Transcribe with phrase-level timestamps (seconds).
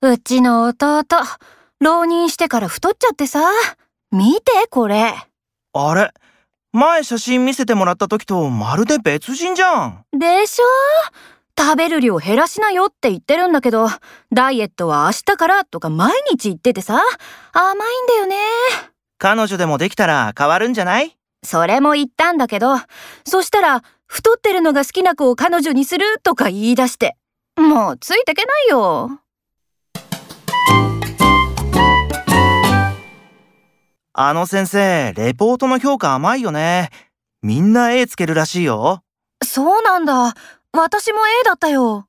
[0.00, 1.04] うちの弟、
[1.80, 3.50] 浪人してから太っちゃってさ。
[4.12, 5.12] 見て、これ。
[5.72, 6.12] あれ？
[6.72, 10.04] 前写真見せてもらった時とまるで別人じゃん。
[10.16, 10.64] でしょ？
[11.60, 13.88] 食べる量減らしなよって言ってるんだけど、
[14.32, 17.02] ダイエットは明日からとか毎日言っててさ、
[17.52, 18.36] 甘いんだよね。
[19.18, 21.16] 彼女でもできたら変わるんじゃない？
[21.42, 22.76] それも言ったんだけど、
[23.26, 27.16] そしたら、太ってるのが好きな子を彼女にするとか言い出して。
[27.56, 29.18] もうついてけないよ。
[34.20, 36.90] あの先生、レポートの評価甘いよね。
[37.40, 39.04] みんな A つけるらしいよ。
[39.44, 40.34] そうなんだ。
[40.72, 42.07] 私も A だったよ。